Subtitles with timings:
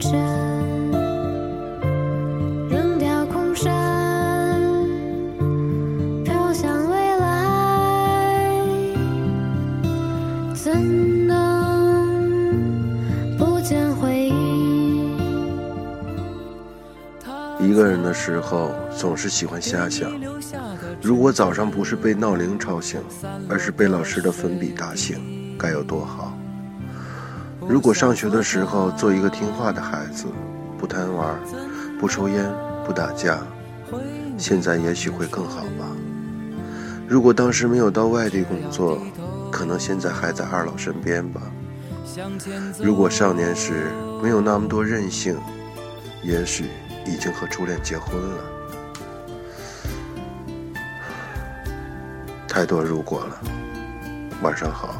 [0.00, 0.10] 真
[2.70, 4.58] 扔掉空山
[6.24, 8.56] 飘向未来
[10.54, 12.56] 怎能
[13.36, 14.32] 不见回
[17.60, 20.10] 一个人的时候总是喜欢瞎想。
[21.02, 23.02] 如果早上不是被闹铃吵醒
[23.50, 26.39] 而是被老师的粉笔打醒该有多好。
[27.70, 30.26] 如果上学的时候做一个听话的孩子，
[30.76, 31.38] 不贪玩，
[32.00, 32.52] 不抽烟，
[32.84, 33.38] 不打架，
[34.36, 35.86] 现在也许会更好吧。
[37.06, 39.00] 如果当时没有到外地工作，
[39.52, 41.40] 可能现在还在二老身边吧。
[42.82, 43.84] 如果少年时
[44.20, 45.38] 没有那么多任性，
[46.24, 46.64] 也许
[47.06, 48.42] 已经和初恋结婚了。
[52.48, 53.40] 太多如果了。
[54.42, 54.99] 晚上好，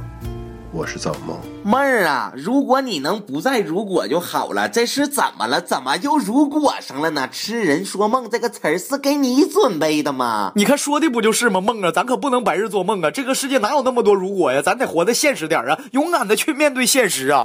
[0.73, 1.37] 我是造梦。
[1.65, 4.69] 妹儿啊，如果你能不再如果就好了。
[4.69, 5.61] 这是怎么了？
[5.61, 7.29] 怎么又如果上了呢？
[7.33, 10.53] 痴人说梦这个词儿是给你准备的吗？
[10.55, 11.61] 你看说的不就是吗？
[11.61, 13.11] 梦啊，咱可不能白日做梦啊！
[13.11, 14.63] 这个世界哪有那么多如果呀？
[14.63, 17.45] 咱得活得现实点啊，勇敢的去面对现实啊！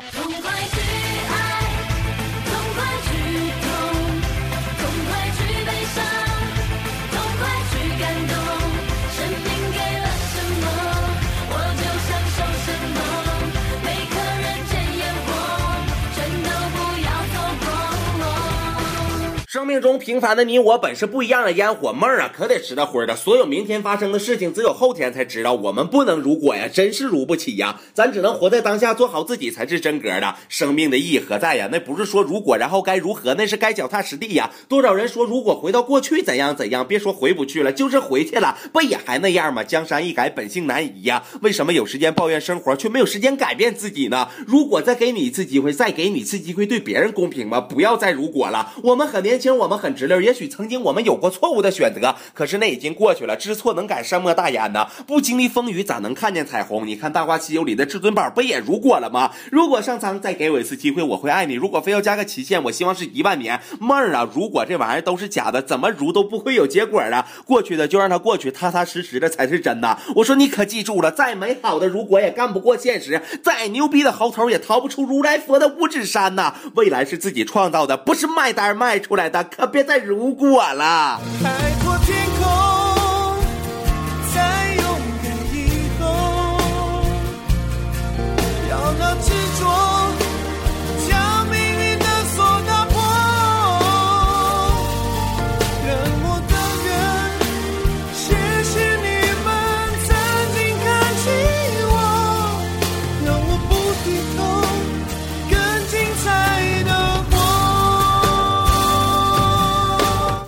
[19.56, 23.16] 生命中平凡的你我本是不一样的烟火，梦啊可得吃到灰的。
[23.16, 25.54] 所有明天发生的事情，只有后天才知道。
[25.54, 27.80] 我们不能如果呀，真是如不起呀。
[27.94, 30.36] 咱只能活在当下，做好自己才是真格的。
[30.50, 31.70] 生命的意义何在呀？
[31.72, 34.52] 那不是说如果然后该如何，那是该脚踏实地呀。
[34.68, 39.64] 多少人说如果回到过去怎样怎样，别说回不去了，就是回去了，不也还那样吗？
[39.64, 41.24] 江山易改，本性难移呀。
[41.42, 44.28] 为什么有时间抱怨生活，却没有时间改变自己呢？
[44.46, 47.62] 如果再给你一次机会，再给你一次机会，对别人公平吗？
[47.62, 48.74] 不要再如果了。
[48.84, 49.45] 我们很年轻。
[49.52, 53.36] 我们很直溜，也许曾经我们有过错误的选择，可是那已经过去了。
[53.36, 54.88] 知错能改，善莫大焉呐！
[55.06, 56.88] 不经历风雨，咋能看见彩虹？
[56.88, 59.32] 你看《大话西游》里的至尊宝不也如果了吗？
[59.52, 61.54] 如果上苍再给我一次机会，我会爱你。
[61.54, 63.60] 如果非要加个期限，我希望是一万年。
[63.80, 67.26] 梦儿啊，如果这玩意儿都是假的，怎么如都不会有结果的。
[67.46, 69.98] 过去的就让它过去，踏踏实实的才是真的。
[70.16, 76.56] 我说你可记住了，再美好的如果也干不过现实，再牛逼的猴头也逃不出如来佛的五指山呐！
[76.76, 79.35] 未来是自己创造的，不是卖单卖出来的。
[79.44, 81.20] 可别再如果了。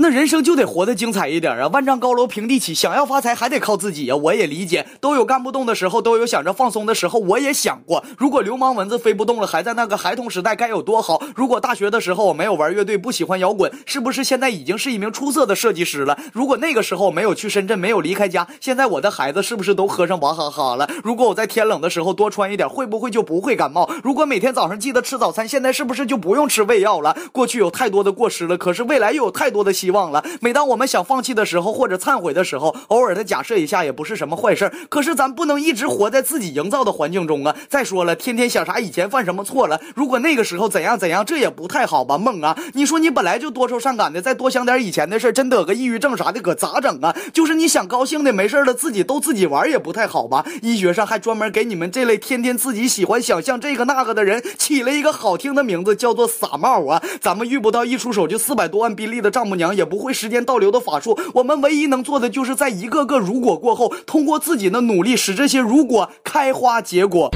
[0.09, 1.67] 人生就得活得精彩一点啊！
[1.67, 4.15] 万丈高楼平地起，想要发财还得靠自己呀！
[4.15, 7.19] 我也理解，都有干不动的时候，都有想着放松的时候。
[7.19, 11.21] 我也想过，如果流氓蚊子飞不动了，还在那个孩童时代该有多好！
[11.35, 16.17] 如果大学的时候我没有玩乐队，不喜欢摇滚，是不是现在已经是一名出色的设计师了？
[16.33, 20.89] 如果那个时候没有去深圳，没有离开家，现在我的孩子是不是都喝上娃哈哈了？
[21.03, 23.89] 如果我在天冷的时候多穿一点，会不会就不会感冒？
[24.03, 27.15] 如果每天早上记得吃早餐，现在是不是就不用吃胃药了？
[27.31, 30.23] 过去有太多的过失了，可是未来又有太多的希望忘了。
[30.41, 37.55] 每当我们想放弃的时候，或者忏悔的时候，偶尔的假设一下也不是什么坏事儿可是咱不能一直活在自己营造的环境中啊！
[37.67, 39.81] 再说了，天天想啥以前犯什么错了？
[39.95, 42.15] 如果那个时候怎样怎样，这也不太好吧？
[42.17, 47.15] 梦啊，你说你本来就多愁善感的，再多想点以前的事真得个抑郁症啥的，可咋整啊？
[47.33, 50.45] 就是你想高兴的，没事了自己逗自己玩也不太好吧？
[50.61, 57.01] 医学上还专门给你们这类天天自己喜欢想象这个那个的人起了一个好听的名字，叫做傻帽啊！
[57.19, 60.67] 咱们遇不到一出手就四百多万宾利的丈母娘，也不会时间倒流。
[60.67, 67.31] 的法术，我们唯一能做的，就是在一个个如果过后，通过自己的努力，使这些如果开花结果。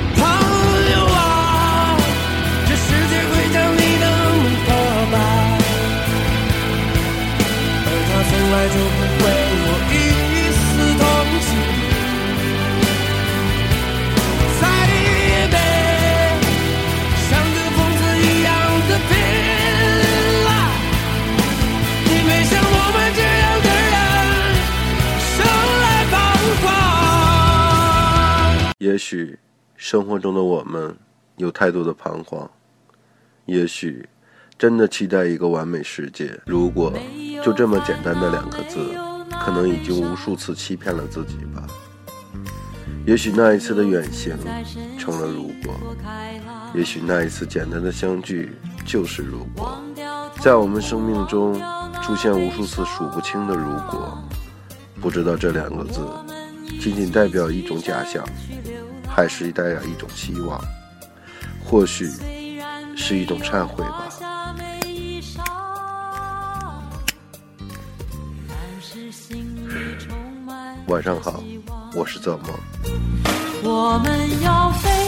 [7.87, 8.75] 而他从来就
[28.91, 29.39] 也许
[29.77, 30.93] 生活中的我们
[31.37, 32.51] 有太多的彷徨，
[33.45, 34.05] 也许
[34.57, 36.37] 真的期待一个完美世界。
[36.45, 36.93] 如果
[37.41, 38.93] 就这么简单的两个字，
[39.39, 41.65] 可能已经无数次欺骗了自己吧。
[43.05, 44.37] 也许那一次的远行
[44.99, 45.73] 成了如果，
[46.75, 48.51] 也许那一次简单的相聚
[48.85, 49.81] 就是如果。
[50.41, 51.53] 在我们生命中
[52.03, 54.21] 出现无数次数不清的如果，
[54.99, 56.01] 不知道这两个字
[56.79, 58.23] 仅仅代表一种假象。
[59.13, 60.57] 还是代表一种希望，
[61.61, 62.09] 或许
[62.95, 64.07] 是一种忏悔吧。
[70.87, 71.43] 晚上好，
[71.93, 72.49] 我是泽梦。
[73.63, 75.00] 我们要飞。